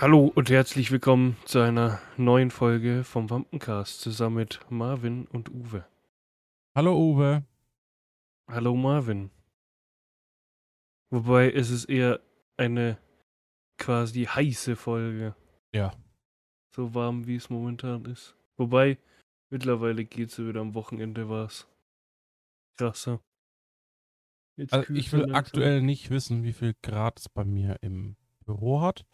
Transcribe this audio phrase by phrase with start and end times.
[0.00, 5.84] Hallo und herzlich willkommen zu einer neuen Folge vom Wampencast zusammen mit Marvin und Uwe.
[6.72, 7.44] Hallo Uwe.
[8.46, 9.32] Hallo Marvin.
[11.10, 12.20] Wobei es ist eher
[12.56, 12.96] eine
[13.76, 15.34] quasi heiße Folge.
[15.74, 15.90] Ja.
[16.72, 18.36] So warm wie es momentan ist.
[18.56, 18.98] Wobei
[19.50, 21.66] mittlerweile geht es wieder am Wochenende was.
[22.76, 23.20] Krasser.
[24.56, 28.80] Jetzt also ich will aktuell nicht wissen, wie viel Grad es bei mir im Büro
[28.80, 29.04] hat.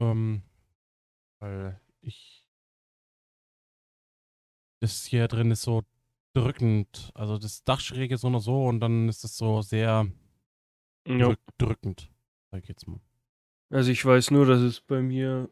[0.00, 0.42] Ähm,
[1.38, 2.46] weil ich.
[4.80, 5.84] Das hier drin ist so
[6.34, 7.10] drückend.
[7.14, 10.10] Also das Dachschräge ist so oder so und dann ist es so sehr
[11.06, 11.34] ja.
[11.58, 12.10] drückend,
[12.50, 13.00] sag ich jetzt mal.
[13.68, 15.48] Also ich weiß nur, dass es bei mir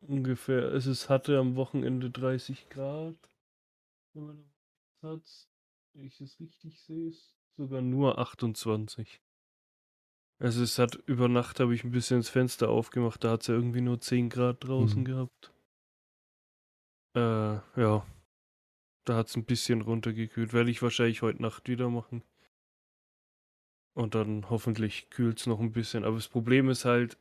[0.00, 3.16] ungefähr, es ist, hatte am Wochenende 30 Grad.
[4.12, 4.44] Wenn man
[5.92, 9.20] wenn ich es richtig sehe, ist sogar nur 28.
[10.38, 13.46] Also es hat über Nacht habe ich ein bisschen das Fenster aufgemacht, da hat es
[13.46, 15.04] ja irgendwie nur 10 Grad draußen mhm.
[15.04, 15.52] gehabt.
[17.14, 18.06] Äh, ja.
[19.06, 20.52] Da hat es ein bisschen runtergekühlt.
[20.52, 22.22] Werde ich wahrscheinlich heute Nacht wieder machen.
[23.94, 26.04] Und dann hoffentlich kühlt es noch ein bisschen.
[26.04, 27.18] Aber das Problem ist halt,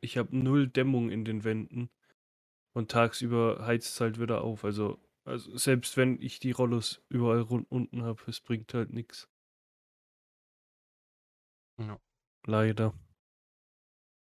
[0.00, 1.90] ich habe null Dämmung in den Wänden.
[2.72, 4.64] Und tagsüber heizt es halt wieder auf.
[4.64, 9.28] Also, also selbst wenn ich die Rollos überall unten habe, es bringt halt nichts.
[11.78, 12.00] Ja.
[12.46, 12.92] Leider.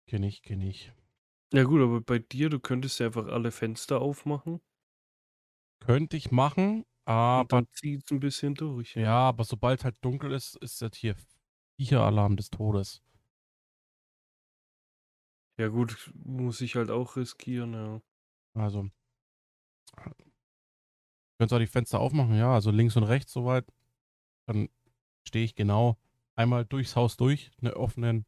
[0.09, 0.93] Kenne ich, kenne ich.
[1.53, 4.61] Ja gut, aber bei dir, du könntest ja einfach alle Fenster aufmachen.
[5.81, 7.65] Könnte ich machen, aber.
[7.73, 8.95] Zieht es ein bisschen durch.
[8.95, 11.17] Ja, aber sobald halt dunkel ist, ist das hier
[11.79, 13.01] Viecher-Alarm des Todes.
[15.59, 18.03] Ja gut, muss ich halt auch riskieren, ja.
[18.55, 18.91] Also.
[21.39, 23.67] Könntest auch die Fenster aufmachen, ja, also links und rechts soweit.
[24.47, 24.69] Dann
[25.27, 25.99] stehe ich genau
[26.37, 28.27] einmal durchs Haus durch, einen offenen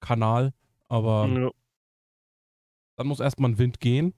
[0.00, 0.54] Kanal,
[0.88, 1.50] aber ja.
[2.96, 4.14] dann muss erstmal ein Wind gehen.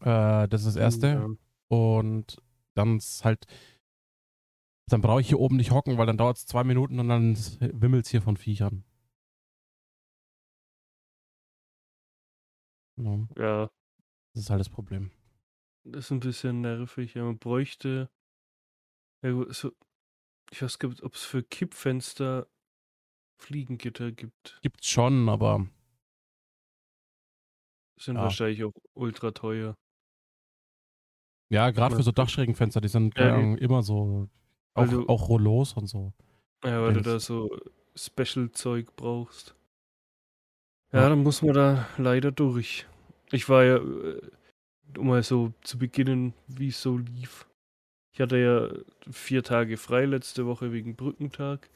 [0.00, 1.06] Äh, das ist das Erste.
[1.06, 1.28] Ja.
[1.68, 2.42] Und
[2.74, 3.46] dann ist halt,
[4.88, 7.36] dann brauche ich hier oben nicht hocken, weil dann dauert es zwei Minuten und dann
[7.60, 8.84] wimmelt es hier von Viechern.
[12.98, 13.28] Ja.
[13.36, 13.70] ja.
[14.32, 15.10] Das ist halt das Problem.
[15.84, 17.14] Das ist ein bisschen nervig.
[17.14, 18.10] Ja, man bräuchte.
[19.22, 19.72] Ja, so,
[20.50, 22.46] ich weiß nicht, ob es für Kippfenster
[23.38, 24.58] Fliegengitter gibt.
[24.62, 25.66] Gibt's schon, aber.
[27.98, 28.22] Sind ja.
[28.22, 29.74] wahrscheinlich auch ultra teuer.
[31.48, 34.28] Ja, gerade für so Dachschrägenfenster, die sind ja, immer so.
[34.74, 36.12] Auch, du, auch Rollos und so.
[36.64, 37.56] Ja, weil du da so
[37.94, 39.54] Special-Zeug brauchst.
[40.92, 42.86] Ja, ja, dann muss man da leider durch.
[43.30, 44.20] Ich war ja, äh,
[44.98, 47.46] um mal so zu beginnen, wie es so lief.
[48.16, 48.70] Ich hatte ja
[49.12, 51.68] vier Tage frei letzte Woche wegen Brückentag.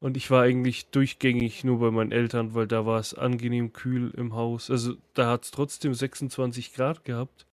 [0.00, 4.10] Und ich war eigentlich durchgängig nur bei meinen Eltern, weil da war es angenehm kühl
[4.10, 4.70] im Haus.
[4.70, 7.46] Also da hat es trotzdem 26 Grad gehabt,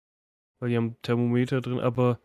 [0.59, 2.19] weil die haben Thermometer drin, aber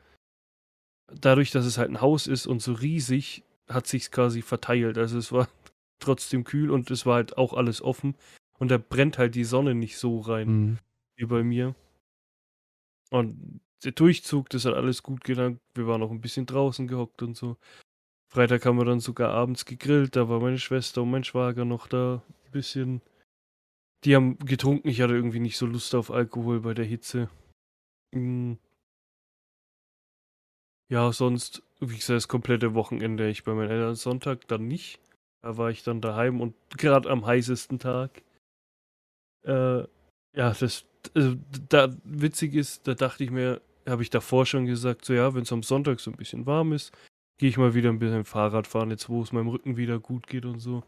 [1.14, 4.98] dadurch, dass es halt ein Haus ist und so riesig, hat sich quasi verteilt.
[4.98, 5.48] Also es war
[6.00, 8.16] trotzdem kühl und es war halt auch alles offen.
[8.58, 10.80] Und da brennt halt die Sonne nicht so rein mhm.
[11.18, 11.76] wie bei mir.
[13.12, 15.60] Und der Durchzug, das hat alles gut gelangt.
[15.74, 17.58] Wir waren auch ein bisschen draußen gehockt und so.
[18.30, 20.16] Freitag haben wir dann sogar abends gegrillt.
[20.16, 22.22] Da war meine Schwester und mein Schwager noch da.
[22.46, 23.02] Ein bisschen.
[24.04, 24.90] Die haben getrunken.
[24.90, 27.30] Ich hatte irgendwie nicht so Lust auf Alkohol bei der Hitze.
[28.14, 28.58] Hm.
[30.90, 33.30] Ja, sonst, wie gesagt, das komplette Wochenende.
[33.30, 35.00] Ich bei meinen Eltern Sonntag dann nicht.
[35.42, 38.22] Da war ich dann daheim und gerade am heißesten Tag.
[39.46, 39.84] Äh,
[40.36, 41.36] ja, das, also,
[41.70, 45.44] da witzig ist, da dachte ich mir, habe ich davor schon gesagt, so ja, wenn
[45.44, 46.92] es am Sonntag so ein bisschen warm ist,
[47.38, 50.28] gehe ich mal wieder ein bisschen Fahrrad fahren, jetzt wo es meinem Rücken wieder gut
[50.28, 50.84] geht und so.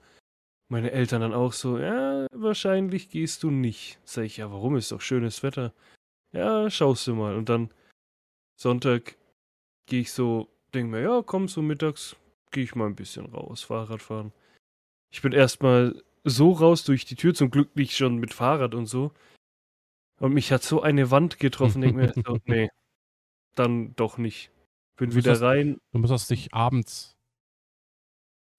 [0.69, 3.99] Meine Eltern dann auch so, ja, wahrscheinlich gehst du nicht.
[4.03, 5.73] Sag ich, ja, warum ist doch schönes Wetter?
[6.31, 7.35] Ja, schaust du mal.
[7.35, 7.71] Und dann
[8.59, 9.15] Sonntag
[9.87, 12.15] gehe ich so, denke mir, ja, komm, so mittags
[12.51, 14.31] gehe ich mal ein bisschen raus, Fahrrad fahren.
[15.11, 18.85] Ich bin erstmal so raus durch die Tür, zum Glück nicht schon mit Fahrrad und
[18.85, 19.11] so.
[20.19, 22.69] Und mich hat so eine Wand getroffen, denke mir, so, nee,
[23.55, 24.51] dann doch nicht.
[24.97, 25.79] Bin wieder das, rein.
[25.91, 27.15] Du müsstest dich abends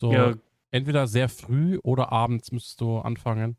[0.00, 0.34] so ja.
[0.70, 3.56] entweder sehr früh oder abends müsstest du anfangen.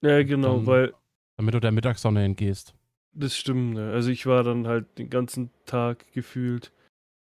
[0.00, 0.94] Ja, genau, dann, weil.
[1.36, 2.74] Damit du der Mittagssonne entgehst.
[3.12, 3.90] Das stimmt, ne?
[3.92, 6.72] Also ich war dann halt den ganzen Tag gefühlt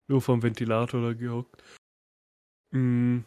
[0.09, 1.62] nur vom Ventilator da gehockt.
[2.71, 3.25] Mhm.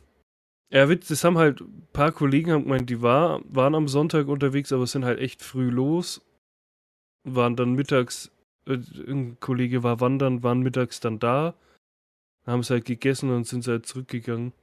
[0.69, 4.27] Ja, Witz, das haben halt ein paar Kollegen haben gemeint, die war, waren am Sonntag
[4.27, 6.21] unterwegs, aber sind halt echt früh los.
[7.27, 8.31] Waren dann mittags
[8.67, 11.55] ein Kollege war wandern, waren mittags dann da,
[12.45, 14.53] haben es halt gegessen und sind halt zurückgegangen.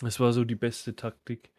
[0.00, 1.50] Das war so die beste Taktik.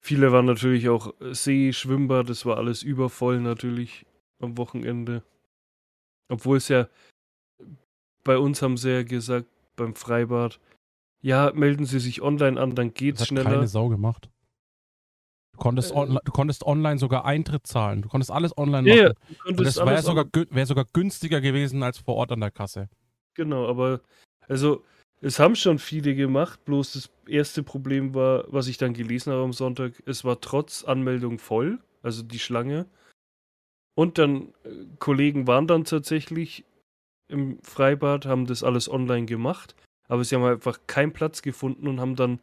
[0.00, 4.06] viele waren natürlich auch See, Schwimmbad, das war alles übervoll natürlich
[4.40, 5.22] am Wochenende.
[6.28, 6.88] Obwohl es ja
[8.24, 10.60] bei uns haben sie ja gesagt, beim Freibad,
[11.20, 13.50] ja, melden Sie sich online an, dann geht's das hat schneller.
[13.50, 14.28] keine Sau gemacht.
[15.58, 18.02] Du konntest, Äh, onli- du konntest online sogar Eintritt zahlen.
[18.02, 18.98] Du konntest alles online machen.
[18.98, 22.88] Ja, das wäre sogar, wär sogar günstiger gewesen als vor Ort an der Kasse.
[23.34, 24.00] Genau, aber
[24.46, 24.84] also
[25.20, 29.42] es haben schon viele gemacht, bloß das erste Problem war, was ich dann gelesen habe
[29.42, 32.86] am Sonntag, es war trotz Anmeldung voll, also die Schlange.
[33.96, 36.64] Und dann äh, Kollegen waren dann tatsächlich
[37.26, 39.74] im Freibad, haben das alles online gemacht,
[40.06, 42.38] aber sie haben einfach keinen Platz gefunden und haben dann,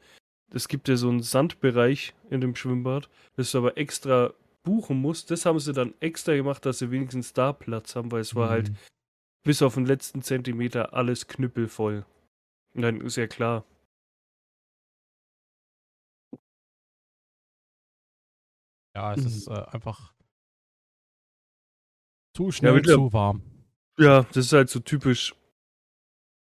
[0.56, 5.30] es gibt ja so einen Sandbereich in dem Schwimmbad, das du aber extra buchen musst.
[5.30, 8.50] Das haben sie dann extra gemacht, dass sie wenigstens da Platz haben, weil es war
[8.50, 8.78] halt Mhm.
[9.44, 12.06] bis auf den letzten Zentimeter alles knüppelvoll.
[12.74, 13.64] Und dann ist ja klar.
[18.96, 19.28] Ja, es Mhm.
[19.28, 20.14] ist äh, einfach
[22.36, 23.42] zu schnell der- zu warm.
[23.98, 25.36] Ja, das ist halt so typisch,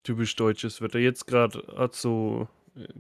[0.04, 1.00] typisch deutsches Wetter.
[1.00, 2.48] Jetzt gerade hat so,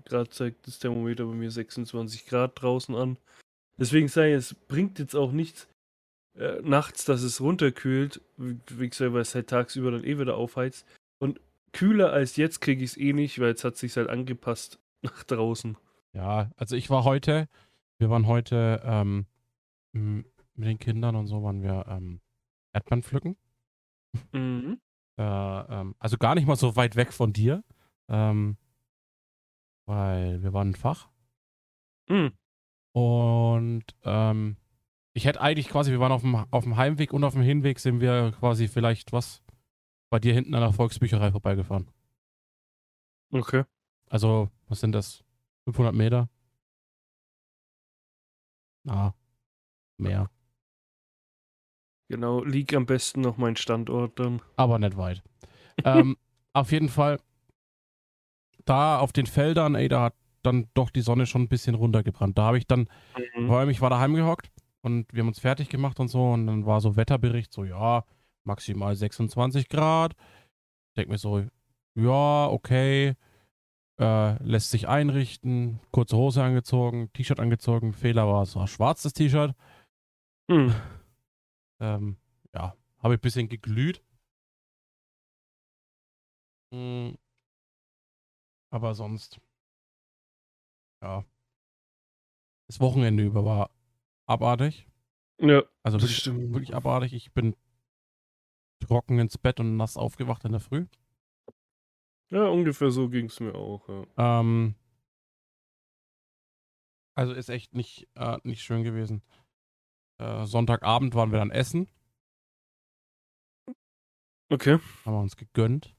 [0.05, 3.17] gerade zeigt das Thermometer bei mir 26 Grad draußen an.
[3.77, 5.67] Deswegen sage ich, es bringt jetzt auch nichts
[6.35, 10.85] äh, nachts, dass es runterkühlt, wie gesagt, weil es halt tagsüber dann eh wieder aufheizt.
[11.19, 11.39] Und
[11.73, 15.23] kühler als jetzt kriege ich es eh nicht, weil jetzt hat sich halt angepasst nach
[15.23, 15.77] draußen.
[16.13, 17.47] Ja, also ich war heute,
[17.99, 19.25] wir waren heute ähm,
[19.91, 22.21] mit den Kindern und so waren wir ähm,
[22.73, 23.37] Erdbeeren pflücken.
[24.31, 24.79] Mhm.
[25.17, 27.63] Äh, ähm, also gar nicht mal so weit weg von dir.
[28.07, 28.57] Ähm,
[29.89, 31.09] weil wir waren ein Fach.
[32.07, 32.31] Mhm.
[32.93, 34.55] Und ähm,
[35.13, 37.79] ich hätte eigentlich quasi, wir waren auf dem, auf dem Heimweg und auf dem Hinweg
[37.79, 39.43] sind wir quasi vielleicht was
[40.09, 41.89] bei dir hinten an der Volksbücherei vorbeigefahren.
[43.31, 43.63] Okay.
[44.09, 45.23] Also, was sind das?
[45.65, 46.29] 500 Meter?
[48.87, 49.13] Ah,
[49.97, 50.31] mehr.
[52.09, 54.41] Genau, lieg am besten noch mein Standort dann.
[54.55, 55.23] Aber nicht weit.
[55.83, 56.17] ähm,
[56.53, 57.19] auf jeden Fall,
[58.65, 62.37] da auf den Feldern, ey, da hat dann doch die Sonne schon ein bisschen runtergebrannt.
[62.37, 62.87] Da habe ich dann
[63.35, 63.47] Mhm.
[63.47, 64.51] Vor allem, ich war daheim gehockt
[64.81, 68.05] und wir haben uns fertig gemacht und so und dann war so Wetterbericht, so ja,
[68.45, 70.13] maximal 26 Grad.
[70.13, 71.45] Ich denke mir so,
[71.95, 73.15] ja, okay,
[73.99, 79.13] äh, lässt sich einrichten, kurze Hose angezogen, T-Shirt angezogen, Fehler war, es war schwarz das
[79.13, 79.53] T-Shirt.
[80.49, 80.73] Mhm.
[81.81, 82.17] Ähm,
[82.53, 84.01] ja, habe ich ein bisschen geglüht.
[86.73, 87.11] Mm,
[88.69, 89.39] aber sonst,
[91.01, 91.23] ja,
[92.67, 93.71] das Wochenende über war
[94.27, 94.87] abartig.
[95.39, 96.53] Ja, Also das wirklich, stimmt.
[96.53, 97.13] wirklich abartig.
[97.13, 97.55] Ich bin
[98.79, 100.85] trocken ins Bett und nass aufgewacht in der Früh.
[102.31, 103.87] Ja, ungefähr so ging es mir auch.
[103.89, 104.39] Ja.
[104.41, 104.75] Ähm,
[107.15, 109.23] also ist echt nicht, äh, nicht schön gewesen.
[110.19, 111.89] Äh, Sonntagabend waren wir dann essen.
[114.51, 114.79] Okay.
[115.05, 115.95] Haben wir uns gegönnt.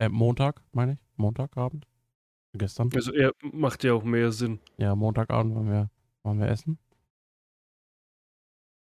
[0.00, 0.98] Äh, Montag, meine ich.
[1.16, 1.86] Montagabend.
[2.54, 2.90] Gestern.
[2.94, 4.58] Also er macht ja auch mehr Sinn.
[4.78, 5.90] Ja, Montagabend waren wir,
[6.22, 6.78] waren wir essen.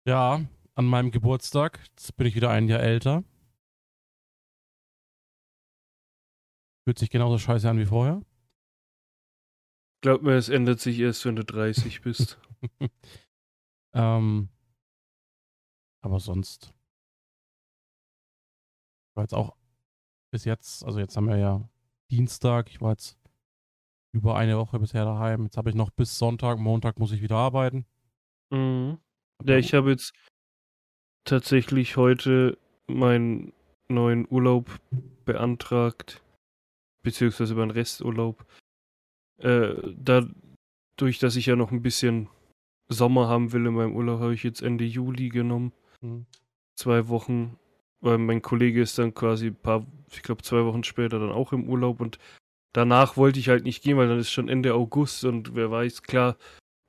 [0.08, 0.42] Ja,
[0.76, 1.80] an meinem Geburtstag.
[1.90, 3.24] Jetzt bin ich wieder ein Jahr älter.
[6.86, 8.24] Fühlt sich genauso scheiße an wie vorher.
[10.02, 12.40] Glaub mir, es ändert sich erst, wenn du 30 bist.
[13.94, 14.48] Ähm,
[16.02, 16.74] aber sonst
[19.16, 19.59] war jetzt auch
[20.32, 21.68] bis jetzt, also jetzt haben wir ja
[22.12, 23.18] Dienstag, ich war jetzt
[24.12, 25.44] über eine Woche bisher daheim.
[25.44, 27.86] Jetzt habe ich noch bis Sonntag, Montag muss ich wieder arbeiten.
[28.52, 28.98] mhm.
[29.44, 30.14] Ja, ich habe jetzt
[31.24, 32.58] tatsächlich heute
[32.88, 33.54] meinen
[33.88, 34.80] neuen Urlaub
[35.24, 36.22] beantragt,
[37.04, 38.46] beziehungsweise meinen Resturlaub.
[39.38, 42.28] Äh, dadurch, dass ich ja noch ein bisschen
[42.90, 45.72] Sommer haben will in meinem Urlaub, habe ich jetzt Ende Juli genommen.
[46.02, 46.26] Hm.
[46.76, 47.58] Zwei Wochen,
[48.02, 49.86] weil mein Kollege ist dann quasi ein paar,
[50.16, 52.20] ich glaube zwei Wochen später dann auch im Urlaub und
[52.74, 56.04] danach wollte ich halt nicht gehen, weil dann ist schon Ende August und wer weiß,
[56.04, 56.38] klar,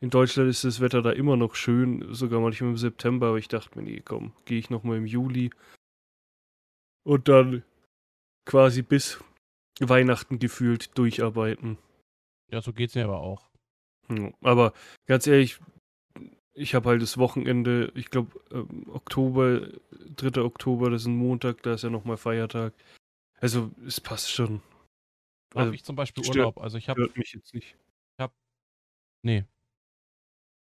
[0.03, 3.49] in Deutschland ist das Wetter da immer noch schön, sogar manchmal im September, aber ich
[3.49, 5.51] dachte mir, nee, komm, gehe ich nochmal im Juli
[7.05, 7.63] und dann
[8.47, 9.23] quasi bis
[9.81, 11.79] Weihnachten gefühlt durcharbeiten.
[12.51, 13.49] Ja, so geht's mir aber auch.
[14.43, 14.73] Aber
[15.07, 15.61] ganz ehrlich,
[16.55, 19.69] ich habe halt das Wochenende, ich glaube ähm, Oktober,
[20.17, 20.43] 3.
[20.43, 22.75] Oktober, das ist ein Montag, da ist ja nochmal Feiertag.
[23.41, 24.63] Also es passt schon.
[25.51, 26.59] Da habe Also, ich zum Beispiel Urlaub.
[26.59, 27.77] Also ich habe, mich jetzt nicht.
[29.23, 29.45] nee,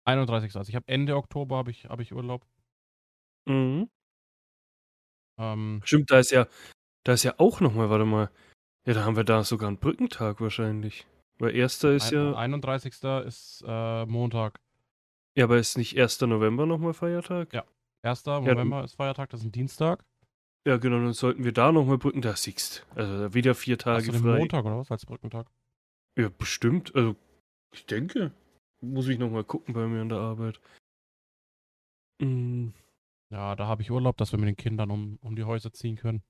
[0.07, 0.55] 31.
[0.55, 2.45] Also ich habe Ende Oktober habe ich, habe ich Urlaub.
[3.47, 3.89] Mhm.
[5.39, 6.47] Ähm, Stimmt, da ist ja,
[7.03, 8.29] da ist ja auch nochmal, warte mal.
[8.85, 11.07] Ja, da haben wir da sogar einen Brückentag wahrscheinlich.
[11.39, 12.35] Weil erster ist Ein, ja.
[12.35, 13.03] 31.
[13.25, 14.59] ist äh, Montag.
[15.35, 16.21] Ja, aber ist nicht 1.
[16.21, 17.51] November nochmal Feiertag?
[17.53, 17.65] Ja.
[18.03, 18.23] 1.
[18.23, 20.05] dann- November ist Feiertag, das ist ein Dienstag.
[20.67, 22.21] Ja, genau, dann sollten wir da nochmal Brücken.
[22.21, 24.39] Da siehst Also wieder vier Hast Tage du den frei.
[24.39, 25.47] Montag oder was als Brückentag?
[26.17, 26.95] Ja, bestimmt.
[26.95, 27.15] Also,
[27.71, 28.31] ich denke.
[28.81, 30.59] Muss ich nochmal gucken bei mir in der Arbeit.
[32.21, 32.69] Mm,
[33.31, 35.95] Ja, da habe ich Urlaub, dass wir mit den Kindern um, um die Häuser ziehen
[35.97, 36.23] können.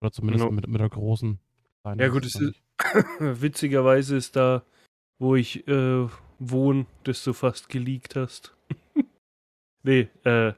[0.00, 0.50] Oder zumindest No.
[0.50, 1.38] mit, mit der großen.
[1.82, 2.40] Kleinen Ja, gut, ist-.
[3.18, 4.64] Witzigerweise ist da,
[5.18, 8.54] wo ich äh, wohne, das du fast geleakt hast.
[9.82, 10.52] nee, äh,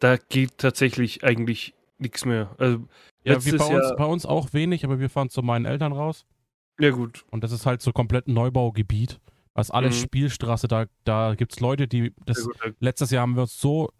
[0.00, 2.54] da geht tatsächlich eigentlich nichts mehr.
[2.58, 2.86] Also,
[3.24, 5.92] Ja, wie bei uns, Jahr- bei uns auch wenig, aber wir fahren zu meinen Eltern
[5.92, 6.24] raus.
[6.80, 7.24] ja gut.
[7.30, 9.20] Und das ist halt so komplett Neubaugebiet.
[9.54, 10.04] Das ist alles Mhm.
[10.04, 10.68] Spielstraße.
[10.68, 12.14] Da, da gibt es Leute, die.
[12.24, 13.90] Das, ja, letztes Jahr haben wir uns so.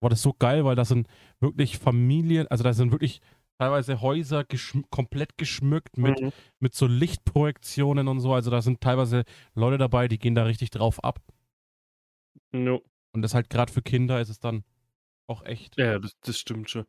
[0.00, 1.06] War das so geil, weil das sind
[1.40, 3.20] wirklich Familien, also da sind wirklich
[3.58, 6.32] teilweise Häuser geschm komplett geschmückt mit, Mhm.
[6.58, 8.34] mit so Lichtprojektionen und so.
[8.34, 9.22] Also da sind teilweise
[9.54, 11.20] Leute dabei, die gehen da richtig drauf ab.
[12.52, 12.82] No.
[13.12, 14.64] Und das halt gerade für Kinder ist es dann
[15.28, 16.86] auch echt Ja, das, das stimmt schon.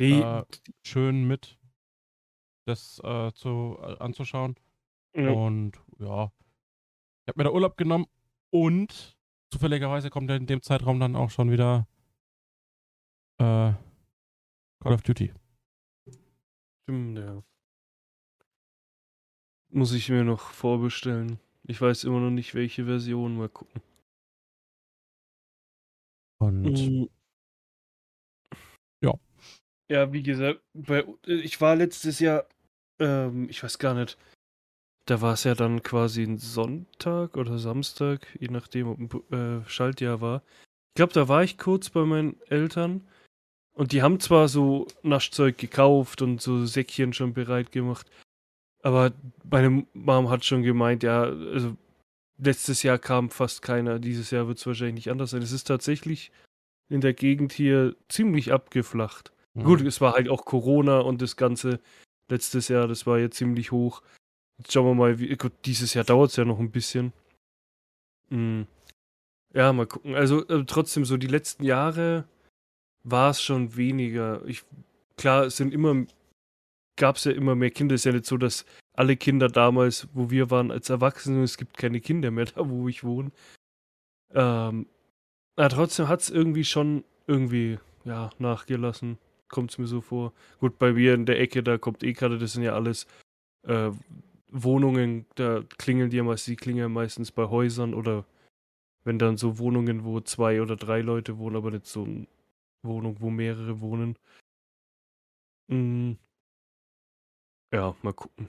[0.00, 0.44] Nee, Äh,
[0.86, 1.58] schön mit,
[2.66, 4.56] das äh, zu, äh, anzuschauen.
[5.14, 6.32] ja, Und ja,
[7.24, 8.06] ich habe mir da Urlaub genommen
[8.50, 9.16] und
[9.52, 11.86] zufälligerweise kommt in dem Zeitraum dann auch schon wieder
[13.38, 13.72] äh,
[14.82, 15.32] Call of Duty.
[16.84, 17.42] stimmt, ja.
[19.70, 21.38] Muss ich mir noch vorbestellen.
[21.64, 23.36] Ich weiß immer noch nicht, welche Version.
[23.36, 23.80] Mal gucken.
[26.40, 26.78] Und.
[26.78, 27.06] Ja.
[29.88, 32.46] Ja, wie gesagt, bei, ich war letztes Jahr,
[32.98, 34.16] ähm, ich weiß gar nicht,
[35.06, 39.68] da war es ja dann quasi ein Sonntag oder Samstag, je nachdem, ob ein äh,
[39.68, 40.42] Schaltjahr war.
[40.92, 43.06] Ich glaube, da war ich kurz bei meinen Eltern
[43.74, 48.10] und die haben zwar so Naschzeug gekauft und so Säckchen schon bereit gemacht,
[48.82, 49.12] aber
[49.44, 51.76] meine Mom hat schon gemeint, ja, also
[52.38, 55.42] letztes Jahr kam fast keiner, dieses Jahr wird es wahrscheinlich nicht anders sein.
[55.42, 56.32] Es ist tatsächlich
[56.88, 59.32] in der Gegend hier ziemlich abgeflacht.
[59.54, 59.64] Mhm.
[59.64, 61.80] Gut, es war halt auch Corona und das Ganze
[62.28, 64.02] letztes Jahr, das war jetzt ziemlich hoch.
[64.58, 67.12] Jetzt schauen wir mal, wie, gut, dieses Jahr dauert es ja noch ein bisschen.
[68.30, 68.62] Mm.
[69.54, 70.14] Ja, mal gucken.
[70.14, 72.24] Also äh, trotzdem, so die letzten Jahre
[73.04, 74.44] war es schon weniger.
[74.46, 74.64] Ich,
[75.16, 76.06] klar, es sind immer,
[76.96, 77.94] gab es ja immer mehr Kinder.
[77.94, 81.58] Es ist ja nicht so, dass alle Kinder damals, wo wir waren als Erwachsene, es
[81.58, 83.30] gibt keine Kinder mehr da, wo ich wohne.
[84.34, 84.86] Ähm,
[85.56, 89.18] aber trotzdem hat es irgendwie schon irgendwie, ja, nachgelassen.
[89.52, 90.32] Kommt es mir so vor.
[90.60, 93.06] Gut, bei mir in der Ecke, da kommt eh gerade, das sind ja alles
[93.68, 93.90] äh,
[94.48, 98.24] Wohnungen, da klingeln die ja meistens, die klingeln meistens bei Häusern oder
[99.04, 102.26] wenn dann so Wohnungen, wo zwei oder drei Leute wohnen, aber nicht so eine
[102.82, 104.16] Wohnung, wo mehrere wohnen.
[105.68, 106.12] Mm.
[107.72, 108.48] Ja, mal gucken.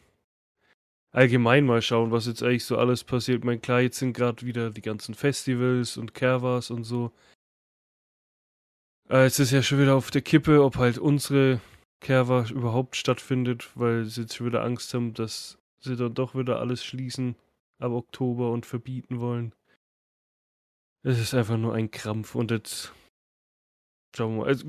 [1.12, 3.40] Allgemein mal schauen, was jetzt eigentlich so alles passiert.
[3.40, 7.12] Ich meine, klar, jetzt sind gerade wieder die ganzen Festivals und Kerwas und so.
[9.14, 11.62] Äh, es ist ja schon wieder auf der Kippe, ob halt unsere
[12.02, 16.60] Kerwa überhaupt stattfindet, weil sie jetzt schon wieder Angst haben, dass sie dann doch wieder
[16.60, 17.36] alles schließen
[17.80, 19.54] ab Oktober und verbieten wollen.
[21.06, 22.92] Es ist einfach nur ein Krampf und jetzt
[24.16, 24.48] schauen wir mal.
[24.48, 24.68] Also,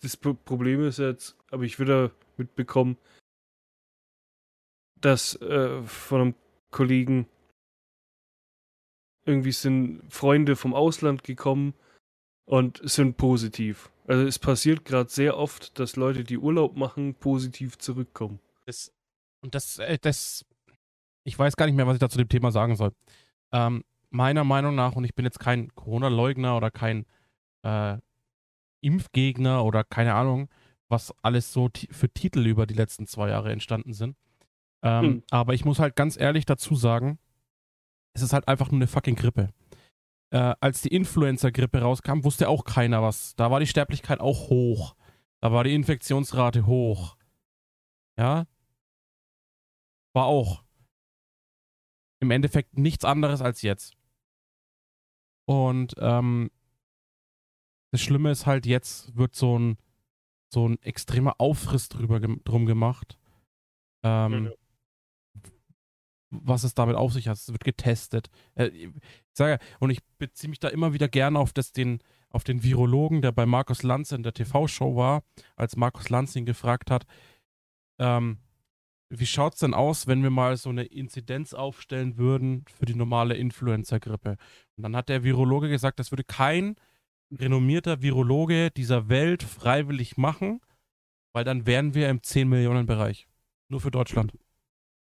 [0.00, 2.96] das Pro- Problem ist jetzt, habe ich wieder mitbekommen,
[4.98, 6.34] dass äh, von einem
[6.70, 7.28] Kollegen
[9.26, 11.74] irgendwie sind Freunde vom Ausland gekommen
[12.46, 13.90] und sind positiv.
[14.06, 18.40] Also es passiert gerade sehr oft, dass Leute, die Urlaub machen, positiv zurückkommen.
[18.64, 18.92] Das,
[19.42, 20.44] und das, äh, das,
[21.24, 22.92] ich weiß gar nicht mehr, was ich da zu dem Thema sagen soll.
[23.52, 27.04] Ähm, meiner Meinung nach, und ich bin jetzt kein Corona-Leugner oder kein
[27.62, 27.98] äh,
[28.80, 30.48] Impfgegner oder keine Ahnung,
[30.88, 34.16] was alles so für Titel über die letzten zwei Jahre entstanden sind.
[34.82, 35.22] Ähm, Hm.
[35.30, 37.18] Aber ich muss halt ganz ehrlich dazu sagen,
[38.12, 39.50] es ist halt einfach nur eine fucking Grippe.
[40.36, 43.34] Äh, als die Influenza-Grippe rauskam, wusste auch keiner was.
[43.36, 44.94] Da war die Sterblichkeit auch hoch.
[45.40, 47.16] Da war die Infektionsrate hoch.
[48.18, 48.46] Ja,
[50.14, 50.62] war auch
[52.20, 53.96] im Endeffekt nichts anderes als jetzt.
[55.46, 56.50] Und ähm,
[57.92, 59.78] das Schlimme ist halt, jetzt wird so ein,
[60.52, 63.18] so ein extremer Aufriss drüber drum gemacht.
[64.02, 64.52] Ähm, Ja.
[66.30, 67.36] Was es damit auf sich hat.
[67.36, 68.30] Es wird getestet.
[68.54, 68.90] Äh, ich
[69.32, 73.22] sage, und ich beziehe mich da immer wieder gerne auf, das, den, auf den Virologen,
[73.22, 75.22] der bei Markus Lanz in der TV-Show war,
[75.54, 77.06] als Markus Lanz ihn gefragt hat,
[77.98, 78.38] ähm,
[79.08, 82.94] wie schaut es denn aus, wenn wir mal so eine Inzidenz aufstellen würden für die
[82.94, 84.36] normale Influenza-Grippe?
[84.76, 86.74] Und dann hat der Virologe gesagt, das würde kein
[87.32, 90.60] renommierter Virologe dieser Welt freiwillig machen,
[91.32, 93.28] weil dann wären wir im 10-Millionen-Bereich.
[93.68, 94.32] Nur für Deutschland.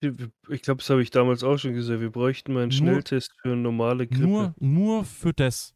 [0.00, 2.00] Ich glaube, das habe ich damals auch schon gesagt.
[2.00, 4.26] Wir bräuchten mal einen nur, Schnelltest für eine normale Grippe.
[4.26, 5.75] Nur, nur für das.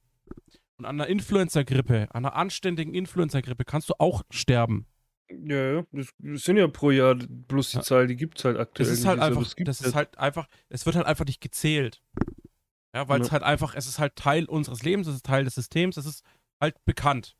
[0.78, 4.86] Und an einer Influencer-Grippe, an einer anständigen Influencer-Grippe kannst du auch sterben.
[5.30, 6.12] Ja, ja, das
[6.44, 7.82] sind ja pro Jahr bloß die ja.
[7.82, 8.88] Zahl, die gibt es halt aktuell.
[8.88, 12.02] Das ist halt einfach, das ist halt einfach, es wird halt einfach nicht gezählt.
[12.94, 13.24] Ja, weil ja.
[13.24, 16.06] es halt einfach, es ist halt Teil unseres Lebens, es ist Teil des Systems, es
[16.06, 16.24] ist
[16.60, 17.36] halt bekannt.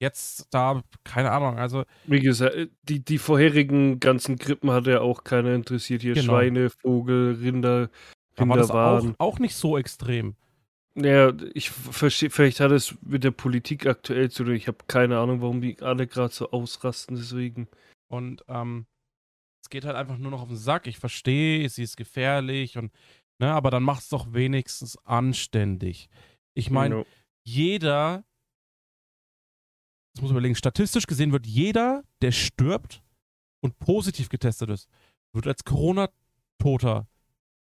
[0.00, 1.84] Jetzt da, keine Ahnung, also.
[2.06, 6.02] Wie gesagt, äh, die, die vorherigen ganzen Grippen hat ja auch keiner interessiert.
[6.02, 6.32] Hier genau.
[6.32, 7.90] Schweine, Vogel, Rinder,
[8.38, 9.14] Rinder waren.
[9.18, 10.36] Auch, auch nicht so extrem.
[10.96, 14.54] Ja, ich verstehe, vielleicht hat es mit der Politik aktuell zu tun.
[14.54, 17.68] Ich habe keine Ahnung, warum die alle gerade so ausrasten, deswegen.
[18.08, 18.86] Und ähm,
[19.64, 20.86] es geht halt einfach nur noch auf den Sack.
[20.86, 22.92] Ich verstehe, sie ist gefährlich und,
[23.40, 26.08] ne, aber dann macht es doch wenigstens anständig.
[26.54, 27.06] Ich meine, no.
[27.44, 28.24] jeder,
[30.14, 33.02] das muss man überlegen, statistisch gesehen wird jeder, der stirbt
[33.60, 34.88] und positiv getestet ist,
[35.32, 37.08] wird als Corona-Toter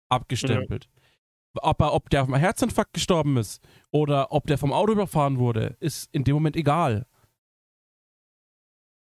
[0.10, 0.86] abgestempelt.
[0.86, 0.98] Ja
[1.62, 3.62] ob, er, ob der vom Herzinfarkt gestorben ist
[3.92, 7.06] oder ob der vom Auto überfahren wurde, ist in dem Moment egal.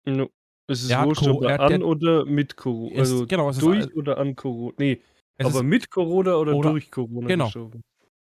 [0.05, 0.29] No.
[0.67, 2.99] Es ist wurscht, ob er an oder mit Corona.
[2.99, 4.73] Also genau, durch ist, oder an Corona.
[4.77, 5.01] Nee,
[5.39, 7.45] aber mit Corona oder, oder, durch Corona genau.
[7.45, 7.81] gestorben.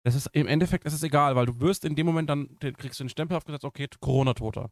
[0.04, 2.98] Das ist im Endeffekt ist es egal, weil du wirst in dem Moment dann, kriegst
[2.98, 4.70] du den Stempel aufgesetzt, okay, Corona-Toter.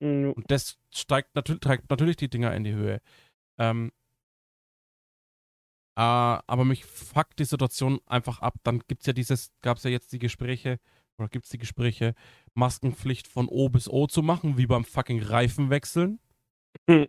[0.00, 0.32] No.
[0.32, 3.00] Und das steigt natürlich, trägt natürlich die Dinger in die Höhe.
[3.58, 3.92] Ähm,
[5.96, 8.56] äh, aber mich fuckt die Situation einfach ab.
[8.64, 10.80] Dann gibt's ja dieses, gab's ja jetzt die Gespräche,
[11.18, 12.14] oder gibt's die Gespräche,
[12.54, 16.18] Maskenpflicht von O bis O zu machen, wie beim fucking Reifenwechseln.
[16.88, 17.06] Hm.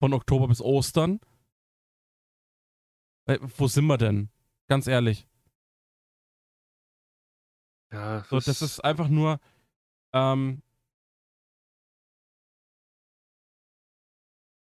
[0.00, 1.20] Von Oktober bis Ostern.
[3.26, 4.30] Äh, wo sind wir denn?
[4.68, 5.28] Ganz ehrlich.
[7.92, 9.38] Ja, so, das ist einfach nur,
[10.12, 10.63] ähm,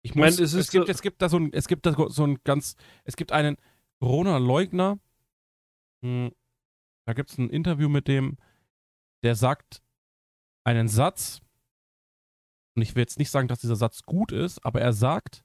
[0.01, 1.95] Ich muss, meine, es, es, gibt, so es gibt da so ein, es gibt da
[2.09, 3.57] so ein ganz, es gibt einen
[3.99, 4.99] Corona-Leugner,
[6.01, 6.31] hm,
[7.05, 8.37] da gibt es ein Interview mit dem,
[9.23, 9.81] der sagt
[10.63, 11.41] einen Satz,
[12.75, 15.43] und ich will jetzt nicht sagen, dass dieser Satz gut ist, aber er sagt,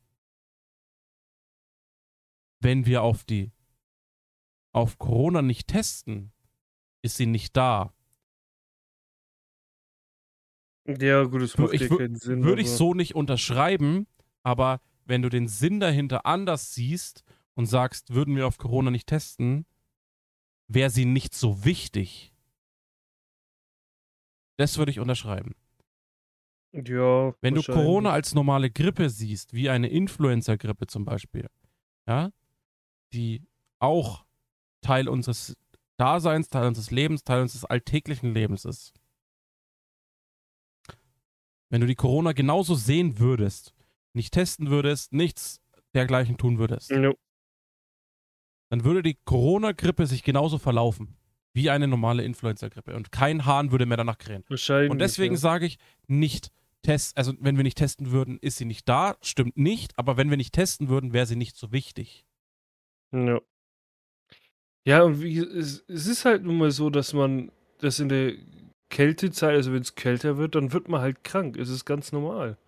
[2.60, 3.50] wenn wir auf die,
[4.72, 6.32] auf Corona nicht testen,
[7.02, 7.92] ist sie nicht da.
[10.86, 12.44] Ja, gut, das macht ich, keinen Sinn.
[12.44, 14.06] Würde ich so nicht unterschreiben,
[14.44, 19.08] aber wenn du den Sinn dahinter anders siehst und sagst, würden wir auf Corona nicht
[19.08, 19.66] testen,
[20.68, 22.32] wäre sie nicht so wichtig.
[24.56, 25.56] Das würde ich unterschreiben.
[26.72, 27.34] Ja.
[27.40, 31.48] Wenn du Corona als normale Grippe siehst, wie eine Influenza-Grippe zum Beispiel,
[32.06, 32.30] ja,
[33.12, 33.42] die
[33.78, 34.24] auch
[34.80, 35.56] Teil unseres
[35.96, 38.92] Daseins, Teil unseres Lebens, Teil unseres alltäglichen Lebens ist.
[41.70, 43.73] Wenn du die Corona genauso sehen würdest
[44.14, 45.60] nicht testen würdest, nichts
[45.94, 47.14] dergleichen tun würdest, no.
[48.70, 51.16] dann würde die Corona-Grippe sich genauso verlaufen
[51.54, 54.44] wie eine normale Influenza-Grippe und kein Hahn würde mehr danach krähen.
[54.48, 54.90] Wahrscheinlich.
[54.90, 55.40] Und deswegen ja.
[55.40, 56.50] sage ich, nicht
[56.82, 60.30] testen, also wenn wir nicht testen würden, ist sie nicht da, stimmt nicht, aber wenn
[60.30, 62.26] wir nicht testen würden, wäre sie nicht so wichtig.
[63.12, 63.40] Ja.
[64.86, 68.34] Ja, und wie, es, es ist halt nun mal so, dass man das in der
[68.90, 71.56] Kältezeit, also wenn es kälter wird, dann wird man halt krank.
[71.56, 72.58] Es ist ganz normal.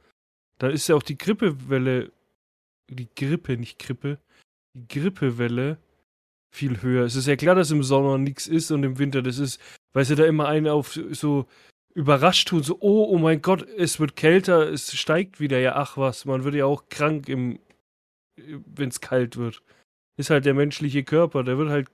[0.59, 2.12] Da ist ja auch die Grippewelle,
[2.88, 4.19] die Grippe, nicht Grippe,
[4.75, 5.79] die Grippewelle
[6.51, 7.05] viel höher.
[7.05, 9.61] Es ist ja klar, dass im Sommer nichts ist und im Winter das ist,
[9.92, 11.47] weil sie da immer einen auf so
[11.95, 15.97] überrascht tun, so, oh, oh mein Gott, es wird kälter, es steigt wieder, ja, ach
[15.97, 17.59] was, man wird ja auch krank im,
[18.37, 19.62] wenn es kalt wird.
[20.19, 21.88] Ist halt der menschliche Körper, der wird halt,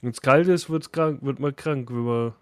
[0.00, 2.34] wenn es kalt ist, wird's krank, wird man krank, wenn man,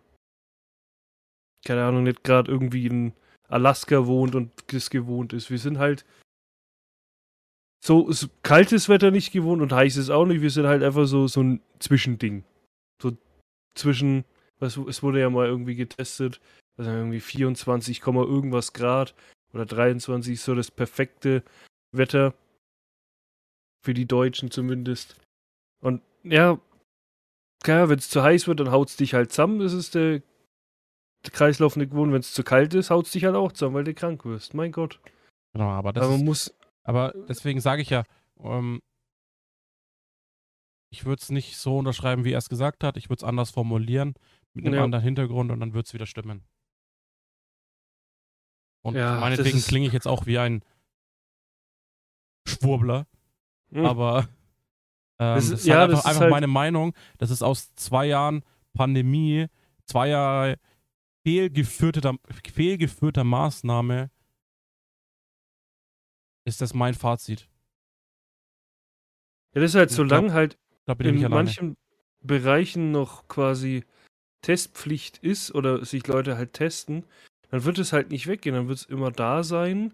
[1.67, 3.13] keine Ahnung, nicht gerade irgendwie in
[3.49, 5.51] Alaska wohnt und das gewohnt ist.
[5.51, 6.05] Wir sind halt
[7.85, 8.11] so
[8.43, 10.43] kaltes Wetter nicht gewohnt und heißes auch nicht.
[10.43, 12.45] Wir sind halt einfach so, so ein Zwischending.
[13.01, 13.17] So
[13.75, 14.25] zwischen,
[14.59, 16.41] was, es wurde ja mal irgendwie getestet,
[16.77, 19.15] also irgendwie 24, irgendwas Grad
[19.53, 21.43] oder 23 ist so das perfekte
[21.93, 22.35] Wetter.
[23.85, 25.17] Für die Deutschen zumindest.
[25.81, 26.61] Und ja,
[27.63, 29.61] klar, wenn es zu heiß wird, dann haut es dich halt zusammen.
[29.61, 30.21] Das ist der
[31.23, 32.13] Kreislauf nicht gewohnt.
[32.13, 34.55] Wenn es zu kalt ist, haut es dich halt auch zusammen, weil du krank wirst.
[34.55, 35.01] Mein Gott.
[35.53, 36.55] Genau, aber das aber ist, muss.
[36.85, 38.05] Aber deswegen sage ich ja,
[38.41, 38.81] ähm,
[40.91, 42.97] ich würde es nicht so unterschreiben, wie er es gesagt hat.
[42.97, 44.15] Ich würde es anders formulieren,
[44.55, 44.85] mit einem ja.
[44.85, 46.45] anderen Hintergrund und dann würde es wieder stimmen.
[48.83, 50.65] Und ja, meinetwegen klinge ich jetzt auch wie ein
[52.47, 53.07] Schwurbler.
[53.71, 53.85] Hm.
[53.85, 54.29] Aber
[55.19, 56.95] ähm, das ist, das ist ja, halt einfach, einfach halt meine Meinung.
[57.19, 59.49] Das ist aus zwei Jahren Pandemie,
[59.85, 60.59] zwei Jahre
[61.29, 62.17] fehlgeführter,
[62.51, 64.11] fehlgeführter Maßnahme
[66.47, 67.51] ist das mein Fazit.
[69.55, 70.59] Ja, das ist halt, solange halt
[71.01, 71.77] in manchen
[72.23, 73.85] Bereichen noch quasi
[74.41, 77.05] Testpflicht ist oder sich Leute halt testen,
[77.51, 79.93] dann wird es halt nicht weggehen, dann wird es immer da sein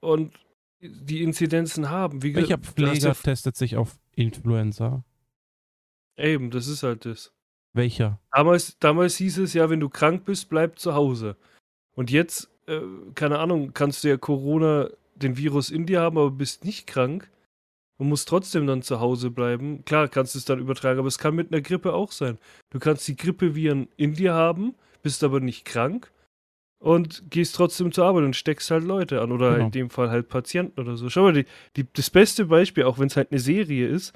[0.00, 0.38] und
[0.80, 2.22] die Inzidenzen haben.
[2.22, 5.04] Wie Welcher Pfleger testet sich auf Influenza?
[6.16, 7.35] Eben, das ist halt das.
[7.76, 8.18] Welcher?
[8.32, 11.36] Damals, damals hieß es ja, wenn du krank bist, bleib zu Hause.
[11.94, 12.80] Und jetzt, äh,
[13.14, 17.30] keine Ahnung, kannst du ja Corona, den Virus in dir haben, aber bist nicht krank
[17.98, 19.84] und musst trotzdem dann zu Hause bleiben.
[19.84, 22.38] Klar, kannst du es dann übertragen, aber es kann mit einer Grippe auch sein.
[22.70, 26.10] Du kannst die Grippeviren in dir haben, bist aber nicht krank
[26.78, 29.66] und gehst trotzdem zur Arbeit und steckst halt Leute an oder genau.
[29.66, 31.08] in dem Fall halt Patienten oder so.
[31.08, 34.12] Schau mal, die, die, das beste Beispiel, auch wenn es halt eine Serie ist,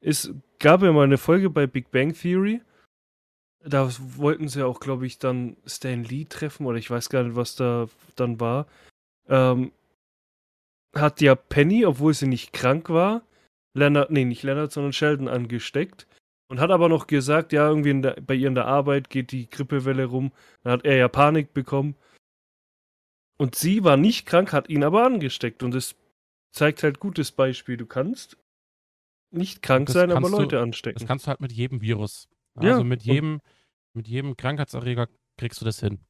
[0.00, 2.60] ist, gab ja mal eine Folge bei Big Bang Theory.
[3.62, 7.36] Da wollten sie auch, glaube ich, dann Stan Lee treffen oder ich weiß gar nicht,
[7.36, 8.66] was da dann war.
[9.28, 9.72] Ähm,
[10.94, 13.22] hat ja Penny, obwohl sie nicht krank war,
[13.74, 16.06] Leonard, nee, nicht Leonard, sondern Sheldon angesteckt.
[16.48, 19.48] Und hat aber noch gesagt, ja, irgendwie der, bei ihr in der Arbeit geht die
[19.48, 20.32] Grippewelle rum.
[20.64, 21.94] Dann hat er ja Panik bekommen.
[23.38, 25.62] Und sie war nicht krank, hat ihn aber angesteckt.
[25.62, 25.94] Und das
[26.50, 27.76] zeigt halt gutes Beispiel.
[27.76, 28.36] Du kannst
[29.30, 30.98] nicht krank das sein, aber Leute du, anstecken.
[30.98, 32.28] Das kannst du halt mit jedem Virus.
[32.56, 33.40] Also ja, mit jedem,
[33.94, 35.08] mit jedem Krankheitserreger
[35.38, 36.00] kriegst du das hin.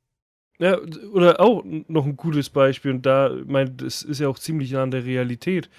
[0.59, 0.79] Ja,
[1.12, 4.72] oder auch noch ein gutes Beispiel, und da, ich meine, das ist ja auch ziemlich
[4.72, 5.70] nah an der Realität.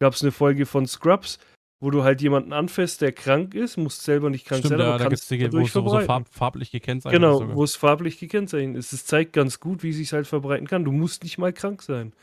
[0.00, 1.38] Gab es eine Folge von Scrubs,
[1.80, 4.88] wo du halt jemanden anfährst, der krank ist, musst selber nicht krank Stimmt, sein, ja,
[4.88, 7.40] aber da kannst die, wo es so, so farb, farblich gekennzeichnet genau, ist.
[7.40, 8.92] Genau, wo es farblich gekennzeichnet ist.
[8.92, 10.84] Es zeigt ganz gut, wie sich halt verbreiten kann.
[10.84, 12.14] Du musst nicht mal krank sein.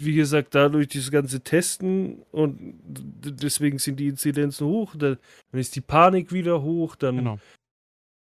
[0.00, 5.18] Wie gesagt, dadurch dieses ganze Testen und deswegen sind die Inzidenzen hoch, dann
[5.52, 7.38] ist die Panik wieder hoch, dann genau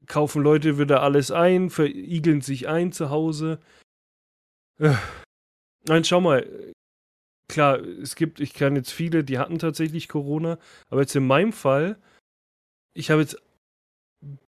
[0.07, 3.61] kaufen Leute wieder alles ein, verigeln sich ein zu Hause.
[4.79, 4.95] Äh.
[5.87, 6.47] Nein, schau mal.
[7.49, 10.59] Klar, es gibt, ich kann jetzt viele, die hatten tatsächlich Corona,
[10.89, 11.99] aber jetzt in meinem Fall,
[12.95, 13.41] ich habe jetzt,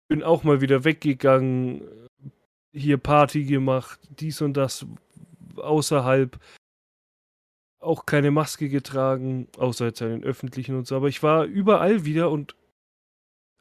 [0.07, 1.81] bin auch mal wieder weggegangen,
[2.73, 4.85] hier Party gemacht, dies und das
[5.57, 6.39] außerhalb,
[7.87, 12.05] auch keine Maske getragen, außer jetzt an den öffentlichen und so, aber ich war überall
[12.05, 12.55] wieder und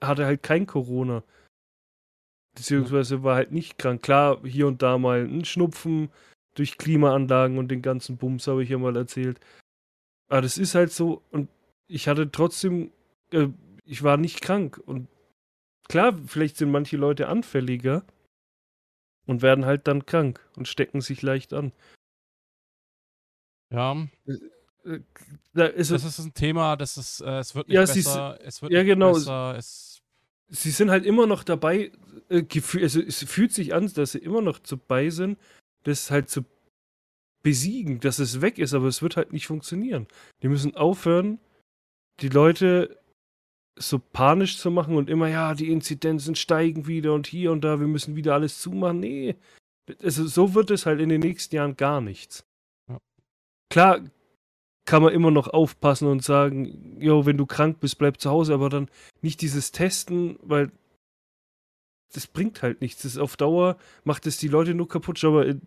[0.00, 1.22] hatte halt kein Corona.
[2.54, 4.02] Beziehungsweise war halt nicht krank.
[4.02, 6.10] Klar, hier und da mal ein Schnupfen
[6.54, 9.38] durch Klimaanlagen und den ganzen Bums, habe ich ja mal erzählt.
[10.28, 11.22] Aber das ist halt so.
[11.30, 11.48] Und
[11.86, 12.90] ich hatte trotzdem,
[13.30, 13.48] äh,
[13.84, 14.80] ich war nicht krank.
[14.84, 15.08] Und
[15.88, 18.04] klar, vielleicht sind manche Leute anfälliger
[19.26, 21.72] und werden halt dann krank und stecken sich leicht an.
[23.70, 24.06] Ja.
[24.26, 25.00] Äh, äh,
[25.54, 28.38] da ist das ist ein Thema, das ist, äh, es wird nicht ja, besser.
[28.42, 29.12] Es wird ja, nicht genau.
[29.12, 29.56] besser.
[29.56, 29.96] Es
[30.48, 31.90] sie sind halt immer noch dabei,
[32.28, 32.44] äh,
[32.80, 35.38] also es fühlt sich an, dass sie immer noch dabei sind,
[35.84, 36.44] das halt zu
[37.42, 40.06] besiegen, dass es weg ist, aber es wird halt nicht funktionieren.
[40.42, 41.38] Die müssen aufhören,
[42.20, 42.98] die Leute
[43.78, 47.78] so panisch zu machen und immer, ja, die Inzidenzen steigen wieder und hier und da,
[47.78, 49.00] wir müssen wieder alles zumachen.
[49.00, 49.36] Nee,
[50.02, 52.44] also so wird es halt in den nächsten Jahren gar nichts.
[53.70, 54.00] Klar
[54.84, 58.54] kann man immer noch aufpassen und sagen, jo, wenn du krank bist, bleib zu Hause,
[58.54, 58.88] aber dann
[59.20, 60.70] nicht dieses Testen, weil
[62.14, 63.02] das bringt halt nichts.
[63.02, 65.22] Das auf Dauer macht es die Leute nur kaputt.
[65.22, 65.60] Mal,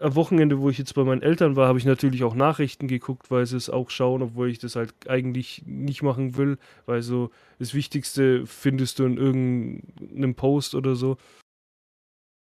[0.00, 3.30] am Wochenende, wo ich jetzt bei meinen Eltern war, habe ich natürlich auch Nachrichten geguckt,
[3.30, 7.30] weil sie es auch schauen, obwohl ich das halt eigentlich nicht machen will, weil so
[7.58, 11.18] das Wichtigste findest du in irgendeinem Post oder so.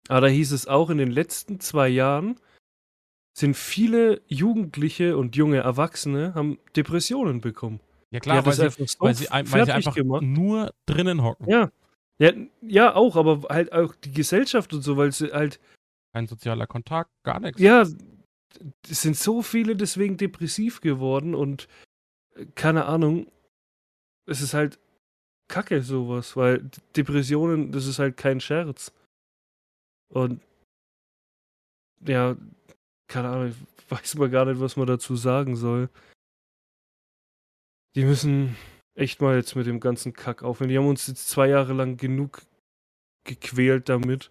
[0.09, 2.37] Aber da hieß es auch in den letzten zwei Jahren
[3.37, 7.81] sind viele Jugendliche und junge Erwachsene haben Depressionen bekommen.
[8.11, 10.23] Ja klar, weil sie, so weil, sie, weil sie, einfach gemacht.
[10.23, 11.51] nur drinnen hocken.
[11.51, 11.71] Ja.
[12.19, 12.33] ja.
[12.63, 15.59] Ja, auch, aber halt auch die Gesellschaft und so, weil sie halt.
[16.13, 17.61] Kein sozialer Kontakt, gar nichts.
[17.61, 17.83] Ja,
[18.89, 21.67] es sind so viele deswegen depressiv geworden und
[22.37, 23.27] äh, keine Ahnung,
[24.27, 24.79] es ist halt
[25.49, 28.93] Kacke sowas, weil Depressionen, das ist halt kein Scherz.
[30.09, 30.41] Und
[32.07, 32.37] ja,
[33.09, 35.89] keine Ahnung, ich weiß mal gar nicht, was man dazu sagen soll.
[37.95, 38.57] Die müssen
[38.95, 40.69] echt mal jetzt mit dem ganzen Kack aufhören.
[40.69, 42.43] Die haben uns jetzt zwei Jahre lang genug
[43.25, 44.31] gequält damit.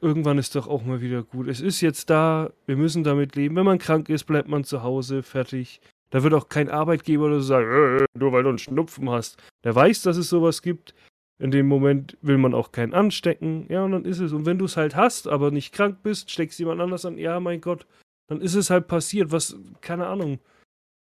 [0.00, 1.46] Irgendwann ist doch auch mal wieder gut.
[1.46, 3.54] Es ist jetzt da, wir müssen damit leben.
[3.54, 5.80] Wenn man krank ist, bleibt man zu Hause, fertig.
[6.10, 9.40] Da wird auch kein Arbeitgeber oder so sagen, äh, nur weil du einen Schnupfen hast.
[9.62, 10.94] Der weiß, dass es sowas gibt.
[11.40, 13.66] In dem Moment will man auch keinen anstecken.
[13.68, 14.32] Ja, und dann ist es.
[14.32, 17.16] Und wenn du es halt hast, aber nicht krank bist, steckst jemand anders an.
[17.16, 17.86] Ja, mein Gott.
[18.28, 19.30] Dann ist es halt passiert.
[19.30, 20.40] Was, keine Ahnung.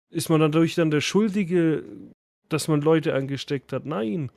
[0.10, 1.84] Ist man dadurch dann der Schuldige,
[2.50, 3.86] dass man Leute angesteckt hat?
[3.86, 4.32] Nein.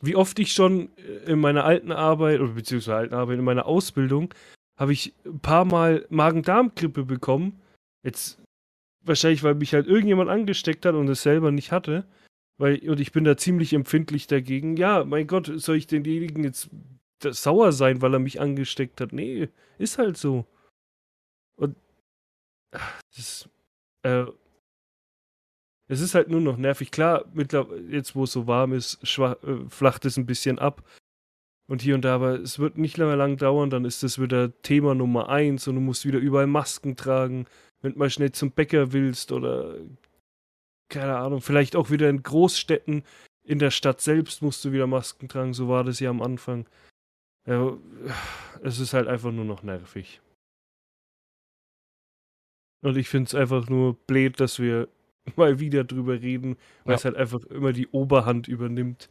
[0.00, 0.88] Wie oft ich schon
[1.26, 4.32] in meiner alten Arbeit, oder beziehungsweise alten Arbeit, in meiner Ausbildung,
[4.78, 7.60] habe ich ein paar Mal Magen-Darm-Grippe bekommen.
[8.04, 8.42] Jetzt
[9.04, 12.06] wahrscheinlich, weil mich halt irgendjemand angesteckt hat und es selber nicht hatte.
[12.58, 14.76] Weil, und ich bin da ziemlich empfindlich dagegen.
[14.76, 16.70] Ja, mein Gott, soll ich denjenigen jetzt
[17.22, 19.12] sauer sein, weil er mich angesteckt hat?
[19.12, 20.46] Nee, ist halt so.
[21.56, 21.76] Und
[23.14, 23.48] das,
[24.02, 24.26] äh,
[25.88, 26.90] es ist halt nur noch nervig.
[26.90, 27.26] Klar,
[27.90, 30.82] jetzt wo es so warm ist, schwach, äh, flacht es ein bisschen ab.
[31.68, 34.60] Und hier und da, aber es wird nicht mehr lang dauern, dann ist das wieder
[34.62, 37.46] Thema Nummer eins und du musst wieder überall Masken tragen,
[37.82, 39.74] wenn du mal schnell zum Bäcker willst oder
[40.88, 43.04] keine Ahnung, vielleicht auch wieder in Großstädten,
[43.44, 46.66] in der Stadt selbst musst du wieder Masken tragen, so war das ja am Anfang.
[47.46, 47.76] Ja,
[48.62, 50.20] es ist halt einfach nur noch nervig.
[52.82, 54.88] Und ich finde es einfach nur blöd, dass wir
[55.36, 56.96] mal wieder drüber reden, weil ja.
[56.96, 59.08] es halt einfach immer die Oberhand übernimmt.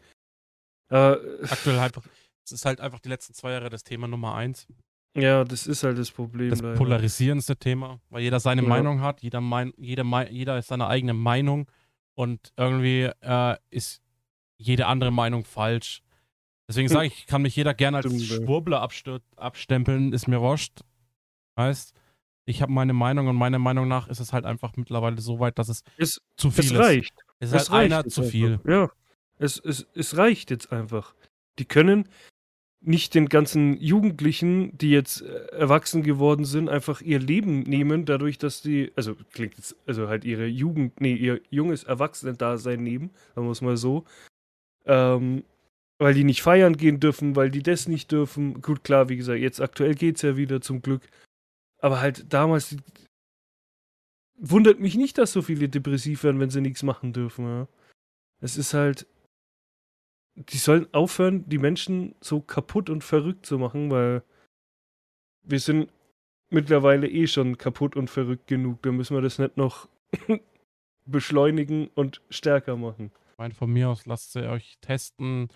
[0.90, 1.98] Äh, Aktuell halt,
[2.46, 4.68] es ist halt einfach die letzten zwei Jahre das Thema Nummer eins.
[5.16, 6.50] Ja, das ist halt das Problem.
[6.50, 6.76] Das leider.
[6.76, 8.68] polarisierendste Thema, weil jeder seine ja.
[8.68, 11.72] Meinung hat, jeder, mein, jeder, jeder ist seine eigene Meinung
[12.16, 14.02] und irgendwie äh, ist
[14.58, 16.02] jede andere Meinung falsch.
[16.68, 18.88] Deswegen sage ich, kann mich jeder gerne als Schwurbler
[19.36, 20.82] abstempeln, ist mir wurscht.
[21.58, 21.94] Heißt,
[22.46, 25.58] ich habe meine Meinung und meiner Meinung nach ist es halt einfach mittlerweile so weit,
[25.60, 27.14] dass es, es zu viel es reicht.
[27.14, 27.26] ist.
[27.40, 28.54] Es ist es halt einer zu viel.
[28.54, 28.70] Einfach.
[28.70, 28.90] Ja,
[29.38, 31.16] es, es, es reicht jetzt einfach.
[31.60, 32.10] Die können
[32.86, 38.38] nicht den ganzen Jugendlichen, die jetzt äh, erwachsen geworden sind, einfach ihr Leben nehmen, dadurch,
[38.38, 43.48] dass die, also klingt jetzt, also halt ihre Jugend, nee, ihr junges Erwachsenen-Dasein nehmen, sagen
[43.48, 44.06] wir es mal so,
[44.86, 45.44] ähm,
[45.98, 48.62] weil die nicht feiern gehen dürfen, weil die das nicht dürfen.
[48.62, 51.02] Gut, klar, wie gesagt, jetzt aktuell geht es ja wieder zum Glück.
[51.80, 52.76] Aber halt damals
[54.38, 57.46] wundert mich nicht, dass so viele depressiv werden, wenn sie nichts machen dürfen.
[57.46, 57.68] Ja.
[58.42, 59.08] Es ist halt,
[60.36, 64.22] die sollen aufhören, die Menschen so kaputt und verrückt zu machen, weil
[65.44, 65.90] wir sind
[66.50, 68.82] mittlerweile eh schon kaputt und verrückt genug.
[68.84, 69.88] Da müssen wir das nicht noch
[71.06, 73.12] beschleunigen und stärker machen.
[73.32, 75.50] Ich meine, von mir aus lasst ihr euch testen,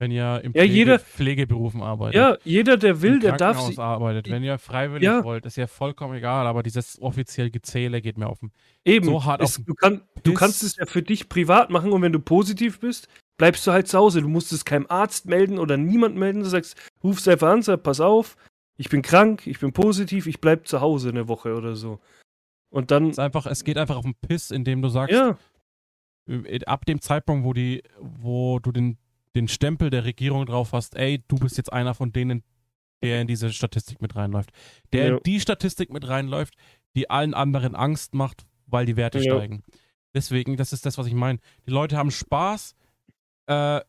[0.00, 2.14] wenn ihr im ja, Pflege, jeder, Pflegeberufen arbeitet.
[2.14, 3.78] Ja, jeder, der will, der darf sich.
[3.78, 4.30] arbeitet.
[4.30, 5.24] Wenn ihr freiwillig ja.
[5.24, 8.52] wollt, ist ja vollkommen egal, aber dieses offizielle Gezähle geht mir auf den
[8.84, 11.92] Eben, so hart es, auf du, kann, du kannst es ja für dich privat machen
[11.92, 14.20] und wenn du positiv bist, bleibst du halt zu Hause.
[14.20, 16.40] Du musst es keinem Arzt melden oder niemand melden.
[16.40, 18.36] Du sagst, rufst einfach an, sag, pass auf,
[18.76, 22.00] ich bin krank, ich bin positiv, ich bleib zu Hause eine Woche oder so.
[22.70, 23.10] Und dann.
[23.10, 25.38] Es, einfach, es geht einfach auf den Piss, indem du sagst, ja.
[26.28, 28.98] Äh, ab dem Zeitpunkt, wo, die, wo du den,
[29.34, 32.42] den Stempel der Regierung drauf hast, ey, du bist jetzt einer von denen,
[33.02, 34.50] der in diese Statistik mit reinläuft.
[34.92, 35.16] Der ja.
[35.16, 36.54] in die Statistik mit reinläuft,
[36.94, 39.24] die allen anderen Angst macht, weil die Werte ja.
[39.24, 39.62] steigen.
[40.14, 41.38] Deswegen, das ist das, was ich meine.
[41.66, 42.74] Die Leute haben Spaß,
[43.48, 43.80] äh,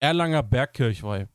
[0.00, 1.28] Erlanger Bergkirchweih.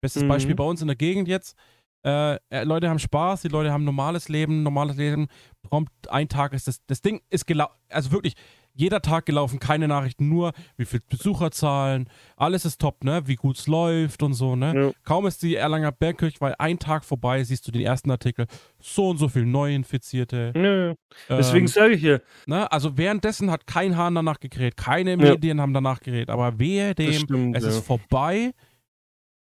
[0.00, 0.28] Bestes mhm.
[0.28, 1.56] Beispiel bei uns in der Gegend jetzt.
[2.04, 5.28] Äh, äh, Leute haben Spaß, die Leute haben normales Leben, normales Leben.
[5.62, 6.84] Prompt ein Tag ist das.
[6.86, 7.74] Das Ding ist gelaufen.
[7.88, 8.34] Also wirklich,
[8.74, 13.22] jeder Tag gelaufen, keine Nachrichten, nur wie viel Besucherzahlen, alles ist top, ne?
[13.26, 14.74] Wie gut es läuft und so, ne?
[14.74, 14.92] Ja.
[15.04, 18.46] Kaum ist die Erlanger Bergkirche, weil ein Tag vorbei, siehst du den ersten Artikel,
[18.80, 20.52] so und so viel Neuinfizierte.
[20.56, 20.90] Ja.
[20.90, 20.96] Ähm,
[21.28, 22.20] Deswegen sage ich hier.
[22.46, 22.70] Ne?
[22.70, 25.16] Also währenddessen hat kein Hahn danach geredet, keine ja.
[25.16, 28.52] Medien haben danach geredet, aber wehe dem, stimmt, es ist vorbei.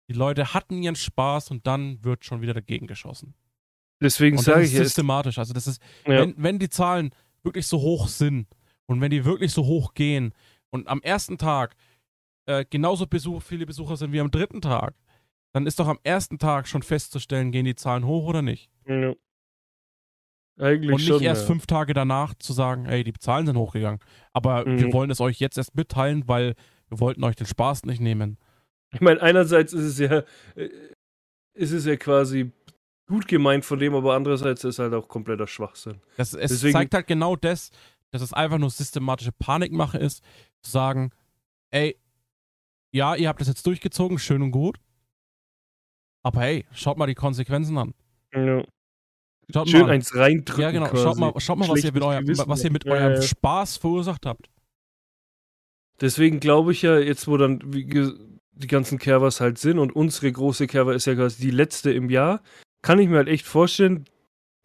[0.08, 3.34] Die Leute hatten ihren Spaß und dann wird schon wieder dagegen geschossen.
[4.00, 5.38] Deswegen sage ich systematisch.
[5.38, 7.10] Also das ist, wenn, wenn die Zahlen
[7.42, 8.46] wirklich so hoch sind,
[8.86, 10.32] und wenn die wirklich so hoch gehen
[10.70, 11.76] und am ersten Tag
[12.46, 14.94] äh, genauso Besuch, viele Besucher sind wie am dritten Tag,
[15.52, 18.70] dann ist doch am ersten Tag schon festzustellen, gehen die Zahlen hoch oder nicht.
[18.86, 19.14] Ja.
[20.58, 21.46] Eigentlich und nicht schon, erst ja.
[21.48, 24.00] fünf Tage danach zu sagen, hey, die Zahlen sind hochgegangen.
[24.32, 24.78] Aber mhm.
[24.78, 26.54] wir wollen es euch jetzt erst mitteilen, weil
[26.88, 28.38] wir wollten euch den Spaß nicht nehmen.
[28.92, 30.22] Ich meine, einerseits ist es ja,
[30.54, 30.70] äh,
[31.54, 32.52] ist es ja quasi
[33.06, 36.00] gut gemeint von dem, aber andererseits ist es halt auch kompletter Schwachsinn.
[36.16, 37.70] Das, es Deswegen, zeigt halt genau das,
[38.10, 40.22] dass es einfach nur systematische Panikmache ist,
[40.62, 41.10] zu sagen,
[41.70, 41.98] ey,
[42.92, 44.78] ja, ihr habt das jetzt durchgezogen, schön und gut.
[46.22, 47.94] Aber hey, schaut mal die Konsequenzen an.
[48.32, 48.64] Ja.
[49.52, 49.90] Schaut schön mal.
[49.90, 50.62] eins reindrücken.
[50.62, 50.86] Ja, genau.
[50.86, 51.02] Quasi.
[51.02, 53.22] Schaut mal, schaut mal was, ihr mit, euer, was ihr mit ja, eurem ja.
[53.22, 54.50] Spaß verursacht habt.
[56.00, 60.66] Deswegen glaube ich ja, jetzt wo dann die ganzen Kervers halt sind und unsere große
[60.66, 62.42] Kerver ist ja quasi die letzte im Jahr,
[62.82, 64.04] kann ich mir halt echt vorstellen,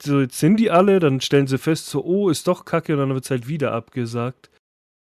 [0.03, 2.99] so, jetzt sind die alle, dann stellen sie fest, so, oh, ist doch kacke, und
[2.99, 4.49] dann wird es halt wieder abgesagt.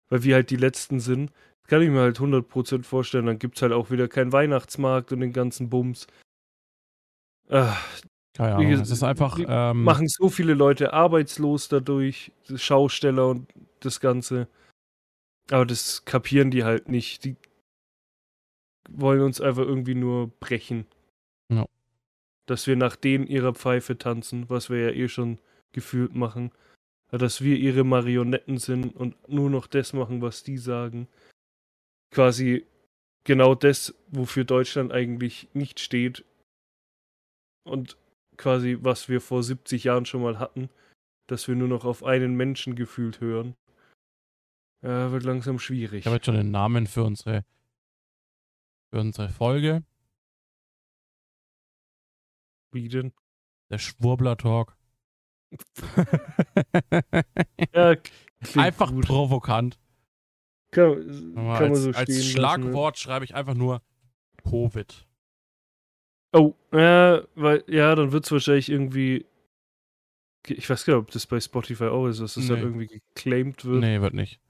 [0.08, 1.30] Weil wir halt die Letzten sind.
[1.62, 3.26] Das kann ich mir halt 100% vorstellen.
[3.26, 6.06] Dann gibt es halt auch wieder keinen Weihnachtsmarkt und den ganzen Bums.
[7.48, 7.82] Ach,
[8.34, 9.38] Keine Ahnung, es ist einfach.
[9.38, 13.48] Ähm, machen so viele Leute arbeitslos dadurch, Schausteller und
[13.80, 14.48] das Ganze.
[15.50, 17.24] Aber das kapieren die halt nicht.
[17.24, 17.36] Die
[18.90, 20.86] wollen uns einfach irgendwie nur brechen.
[21.50, 21.66] Ja
[22.46, 25.38] dass wir nach denen ihrer Pfeife tanzen, was wir ja eh schon
[25.72, 26.52] gefühlt machen.
[27.10, 31.08] dass wir ihre Marionetten sind und nur noch das machen, was die sagen.
[32.10, 32.64] Quasi
[33.24, 36.24] genau das, wofür Deutschland eigentlich nicht steht.
[37.64, 37.98] Und
[38.38, 40.70] quasi, was wir vor 70 Jahren schon mal hatten,
[41.28, 43.54] dass wir nur noch auf einen Menschen gefühlt hören.
[44.82, 46.00] Ja, wird langsam schwierig.
[46.00, 47.44] Ich habe jetzt schon den Namen für unsere,
[48.90, 49.84] für unsere Folge.
[52.72, 53.12] Wie denn?
[53.70, 54.76] Der Schwurbler-Talk.
[57.74, 57.96] ja,
[58.56, 59.06] einfach gut.
[59.06, 59.78] provokant.
[60.70, 63.82] Kann, kann als, man so als stehen Schlagwort lassen, schreibe ich einfach nur
[64.42, 65.06] Covid.
[66.32, 69.26] Oh, ja, weil, ja, dann wird es wahrscheinlich irgendwie.
[70.46, 72.50] Ich weiß gar nicht, ob das bei Spotify auch ist, dass das nee.
[72.50, 73.80] dann irgendwie geclaimed wird.
[73.80, 74.40] Nee, wird nicht.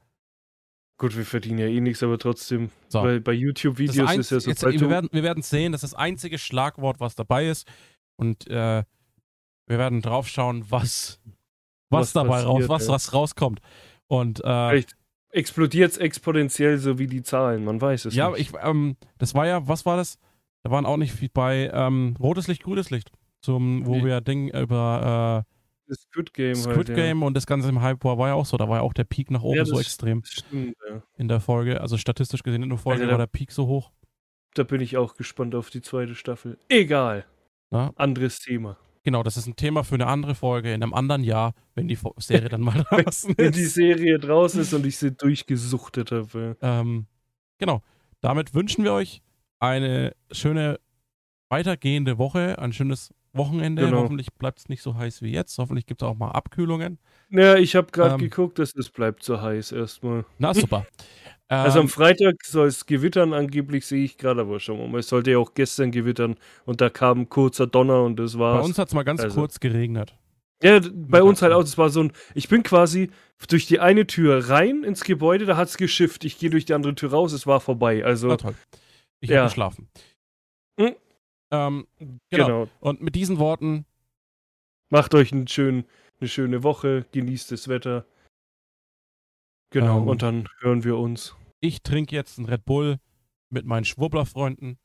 [0.96, 3.02] Gut, wir verdienen ja eh nichts, aber trotzdem, so.
[3.02, 4.48] bei, bei YouTube-Videos ist ja so.
[4.48, 7.68] Jetzt, wir, werden, wir werden sehen, das ist das einzige Schlagwort, was dabei ist.
[8.16, 8.84] Und äh,
[9.66, 11.20] wir werden drauf schauen, was,
[11.88, 13.60] was, was dabei raus, was, was rauskommt.
[14.06, 14.96] Und äh, Vielleicht
[15.30, 18.40] explodiert es exponentiell so wie die Zahlen, man weiß es ja, nicht.
[18.40, 20.18] Ich, ähm, das war ja, was war das?
[20.62, 24.04] Da waren auch nicht viel bei ähm, rotes Licht, grünes Licht, zum, wo nee.
[24.04, 25.52] wir Ding über äh,
[25.88, 27.26] das Squid Game Squid halt, Game ja.
[27.26, 28.56] und das Ganze im Hype war, war ja auch so.
[28.56, 30.22] Da war ja auch der Peak nach oben ja, so extrem.
[30.24, 31.02] Stimmt, ja.
[31.16, 31.80] In der Folge.
[31.80, 33.90] Also statistisch gesehen in der Folge also war der Peak so hoch.
[34.54, 36.58] Da bin ich auch gespannt auf die zweite Staffel.
[36.68, 37.24] Egal.
[37.72, 37.90] Na?
[37.96, 38.76] Anderes Thema.
[39.02, 41.98] Genau, das ist ein Thema für eine andere Folge in einem anderen Jahr, wenn die
[42.18, 43.38] Serie dann mal draußen ist.
[43.38, 46.56] Wenn die Serie draußen ist und ich sie durchgesuchtet habe.
[46.60, 47.06] Ähm,
[47.58, 47.82] genau.
[48.20, 49.22] Damit wünschen wir euch
[49.58, 50.78] eine schöne
[51.52, 53.84] weitergehende Woche, ein schönes Wochenende.
[53.84, 53.98] Genau.
[53.98, 55.56] Hoffentlich bleibt es nicht so heiß wie jetzt.
[55.58, 56.98] Hoffentlich gibt es auch mal Abkühlungen.
[57.30, 60.24] Ja, ich habe gerade ähm, geguckt, dass es bleibt so heiß erstmal.
[60.38, 60.86] Na super.
[61.48, 64.98] also am ähm, Freitag soll es gewittern, angeblich sehe ich gerade aber schon mal.
[64.98, 68.60] Es sollte ja auch gestern gewittern und da kam ein kurzer Donner und das war's.
[68.60, 69.38] Bei uns hat es mal ganz also.
[69.38, 70.16] kurz geregnet.
[70.62, 71.62] Ja, bei uns halt auch.
[71.62, 72.12] Das war so ein.
[72.34, 73.10] Ich bin quasi
[73.48, 76.24] durch die eine Tür rein ins Gebäude, da hat es geschifft.
[76.24, 78.04] Ich gehe durch die andere Tür raus, es war vorbei.
[78.04, 78.28] Also.
[78.28, 78.54] Na toll.
[79.20, 79.38] Ich ja.
[79.38, 79.88] habe geschlafen.
[81.52, 81.86] Hm?
[81.98, 82.46] Ähm, genau.
[82.46, 82.68] genau.
[82.80, 83.86] Und mit diesen Worten.
[84.90, 85.84] Macht euch einen schönen,
[86.20, 88.06] eine schöne Woche, genießt das Wetter.
[89.70, 91.34] Genau, ähm, und dann hören wir uns.
[91.60, 92.98] Ich trinke jetzt einen Red Bull
[93.48, 94.78] mit meinen Schwurbler-Freunden.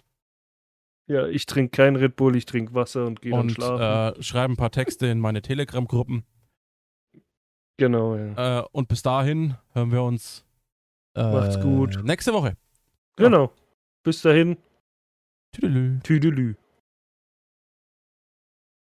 [1.07, 4.19] Ja, ich trinke keinen Red Bull, ich trinke Wasser und gehe dann schlafen.
[4.19, 6.23] Äh, schreibe ein paar Texte in meine Telegram-Gruppen.
[7.77, 8.61] Genau, ja.
[8.61, 10.45] Äh, und bis dahin hören wir uns
[11.15, 12.03] äh, Macht's gut.
[12.03, 12.57] nächste Woche.
[13.15, 13.45] Genau.
[13.45, 13.51] Ja.
[14.03, 14.57] Bis dahin.
[15.51, 15.99] Tüdelü.
[16.03, 16.55] Tüdelü.